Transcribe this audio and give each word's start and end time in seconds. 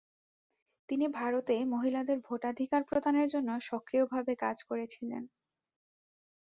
তিনি 0.89 1.05
ভারতে 1.17 1.55
মহিলাদের 1.73 2.17
ভোটাধিকার 2.27 2.81
প্রদানের 2.83 3.27
জন্য 3.33 3.49
সক্রিয়ভাবে 3.69 4.33
কাজ 4.43 4.57
করেছিলেন। 4.69 5.23